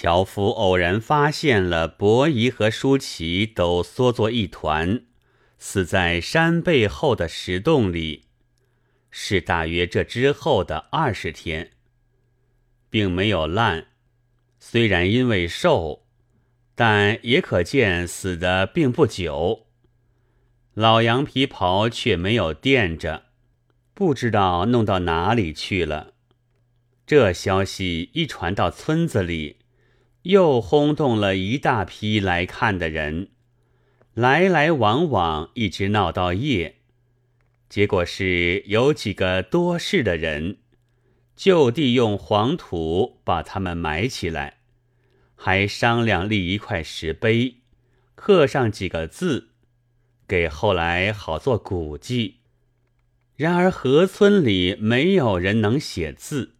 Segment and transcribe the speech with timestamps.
[0.00, 5.02] 樵夫偶然发现了伯夷和舒淇都缩作一团，
[5.58, 8.26] 死在山背后的石洞里，
[9.10, 11.72] 是大约这之后的二十天，
[12.88, 13.88] 并没有烂。
[14.60, 16.06] 虽然因为瘦，
[16.76, 19.66] 但也可见死的并不久。
[20.74, 23.24] 老羊皮袍却没有垫着，
[23.94, 26.12] 不知道弄到哪里去了。
[27.04, 29.56] 这消息一传到村子里。
[30.28, 33.30] 又轰动了一大批来看的人，
[34.12, 36.76] 来来往往，一直闹到夜。
[37.70, 40.58] 结果是有几个多事的人，
[41.34, 44.58] 就地用黄土把他们埋起来，
[45.34, 47.62] 还商量立一块石碑，
[48.14, 49.52] 刻上几个字，
[50.26, 52.40] 给后来好做古迹。
[53.34, 56.56] 然而河村里没有人能写字，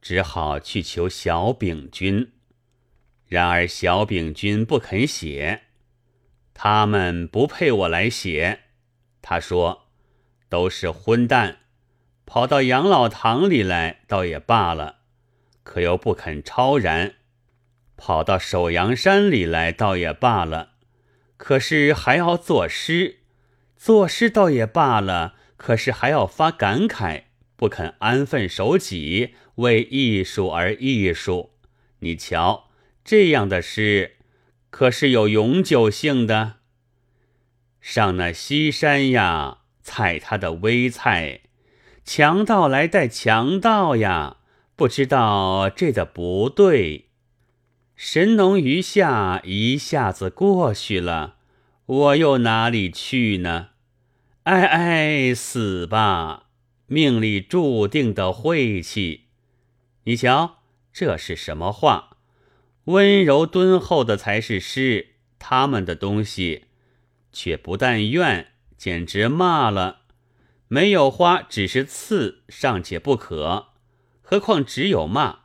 [0.00, 2.30] 只好去求小炳君。
[3.28, 5.64] 然而小炳君不肯写，
[6.54, 8.60] 他们不配我来写。
[9.20, 9.88] 他说
[10.48, 11.58] ：“都是混蛋，
[12.24, 15.00] 跑到养老堂里来倒也罢了，
[15.62, 17.10] 可又不肯超然；
[17.98, 20.70] 跑到首阳山里来倒也罢了，
[21.36, 23.18] 可是还要作诗。
[23.76, 27.24] 作诗倒也罢了，可是还要发感慨，
[27.56, 31.50] 不肯安分守己，为艺术而艺术。
[31.98, 32.64] 你瞧。”
[33.08, 34.16] 这样的诗，
[34.68, 36.56] 可是有永久性的。
[37.80, 41.40] 上那西山呀，采他的微菜；
[42.04, 44.36] 强盗来带强盗呀，
[44.76, 47.06] 不知道这的不对。
[47.96, 51.36] 神农余下一下子过去了，
[51.86, 53.68] 我又哪里去呢？
[54.42, 56.48] 哎哎，死吧！
[56.84, 59.28] 命里注定的晦气。
[60.04, 60.58] 你瞧，
[60.92, 62.17] 这是什么话？
[62.88, 65.08] 温柔敦厚的才是诗，
[65.38, 66.64] 他们的东西
[67.30, 70.04] 却不但怨，简直骂了。
[70.68, 73.72] 没有花只是刺，尚且不可，
[74.22, 75.40] 何况只有骂？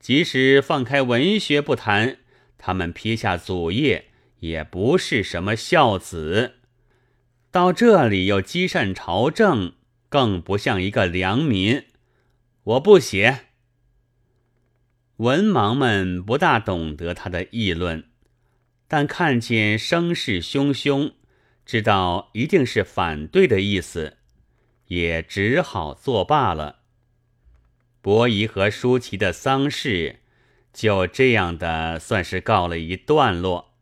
[0.00, 2.18] 即使放开文学不谈，
[2.58, 4.06] 他们撇下祖业，
[4.40, 6.54] 也不是什么孝子。
[7.52, 9.74] 到这里又积善朝政，
[10.08, 11.84] 更不像一个良民。
[12.64, 13.45] 我不写。
[15.16, 18.04] 文盲们不大懂得他的议论，
[18.86, 21.14] 但看见声势汹汹，
[21.64, 24.18] 知道一定是反对的意思，
[24.88, 26.80] 也只好作罢了。
[28.02, 30.20] 伯夷和舒淇的丧事
[30.72, 33.72] 就这样的算是告了一段落。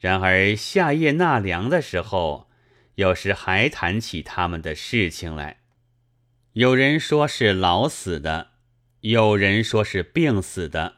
[0.00, 2.50] 然而夏夜纳凉的时候，
[2.96, 5.60] 有时还谈起他们的事情来，
[6.54, 8.53] 有人说是老死的。
[9.04, 10.94] 有人说是病死的，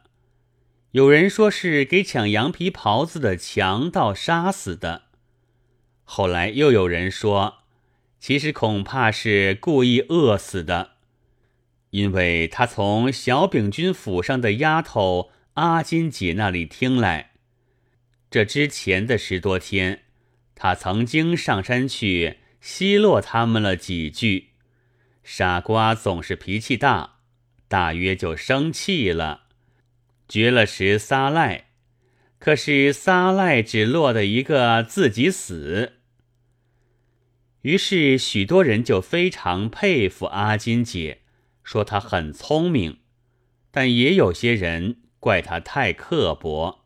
[0.92, 5.06] 有人说是给抢羊皮袍子的强盗杀死的，
[6.04, 7.64] 后来又有人说，
[8.20, 10.92] 其实恐怕是故意饿死的，
[11.90, 17.32] 因为他从小炳君府上的丫头阿金姐那里听来，
[18.30, 20.04] 这之前的十多天，
[20.54, 24.50] 他曾经上山去奚落他们了几句，
[25.24, 27.15] 傻瓜总是脾气大。
[27.68, 29.44] 大约就生气了，
[30.28, 31.70] 绝了时撒赖，
[32.38, 35.94] 可是撒赖只落得一个自己死。
[37.62, 41.22] 于是许多人就非常佩服阿金姐，
[41.64, 43.00] 说她很聪明，
[43.72, 46.84] 但也有些人怪她太刻薄。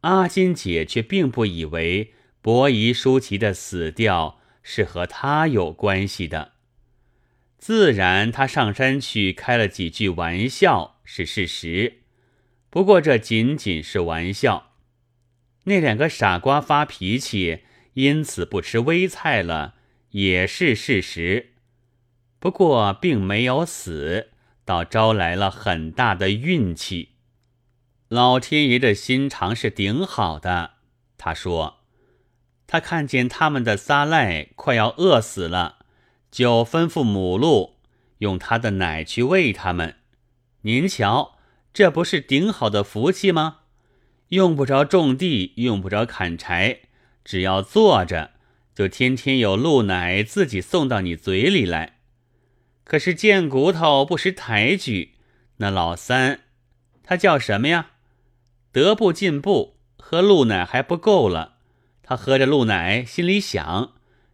[0.00, 6.52] 阿金姐却并不以为伯夷叔齐的死掉是和她有关系的。
[7.58, 11.98] 自然，他上山去开了几句玩笑是事实，
[12.70, 14.70] 不过这仅仅是玩笑。
[15.64, 17.64] 那两个傻瓜发脾气，
[17.94, 19.74] 因此不吃微菜了，
[20.10, 21.54] 也是事实。
[22.38, 24.28] 不过并没有死，
[24.64, 27.16] 倒招来了很大的运气。
[28.08, 30.74] 老天爷的心肠是顶好的。
[31.18, 31.80] 他说，
[32.68, 35.77] 他看见他们的撒赖快要饿死了。
[36.30, 37.76] 就吩咐母鹿
[38.18, 39.96] 用他的奶去喂他们。
[40.62, 41.38] 您瞧，
[41.72, 43.58] 这不是顶好的福气吗？
[44.28, 46.80] 用不着种地，用不着砍柴，
[47.24, 48.32] 只要坐着，
[48.74, 52.00] 就天天有鹿奶自己送到你嘴里来。
[52.84, 55.14] 可是贱骨头不识抬举，
[55.58, 56.40] 那老三，
[57.02, 57.92] 他叫什么呀？
[58.70, 61.54] 德不进步，喝鹿奶还不够了。
[62.02, 63.92] 他喝着鹿奶，心里想：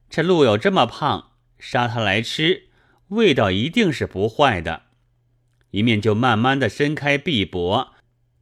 [0.08, 1.32] 这鹿有这么胖。
[1.64, 2.64] 杀它来吃，
[3.08, 4.82] 味道一定是不坏的。
[5.70, 7.88] 一面就慢慢的伸开臂膊，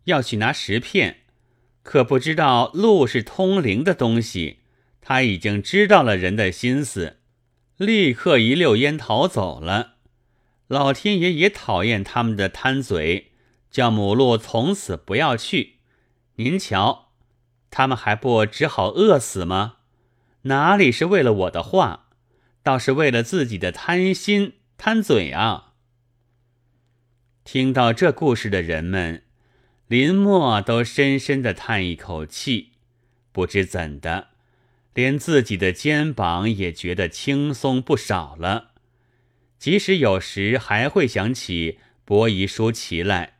[0.04, 1.18] 要去拿石片，
[1.84, 4.58] 可不知道鹿是通灵的东西，
[5.00, 7.18] 它已经知道了人的心思，
[7.76, 9.94] 立刻一溜烟逃走了。
[10.66, 13.30] 老天爷也讨厌他们的贪嘴，
[13.70, 15.76] 叫母鹿从此不要去。
[16.36, 17.12] 您瞧，
[17.70, 19.76] 他们还不只好饿死吗？
[20.42, 22.01] 哪里是为了我的话，
[22.62, 25.72] 倒是为了自己的贪心贪嘴啊！
[27.44, 29.24] 听到这故事的人们，
[29.88, 32.72] 林默都深深的叹一口气，
[33.32, 34.28] 不知怎的，
[34.94, 38.70] 连自己的肩膀也觉得轻松不少了。
[39.58, 43.38] 即使有时还会想起伯夷叔齐来，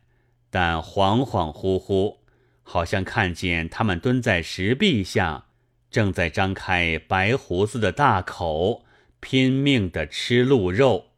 [0.51, 2.19] 但恍恍惚惚，
[2.63, 5.47] 好像看见他们蹲在石壁下。
[5.91, 8.85] 正在张开白胡子的大口，
[9.23, 11.13] 拼命的吃鹿肉。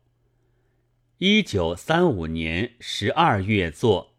[1.19, 4.14] 一九三五年十二月作。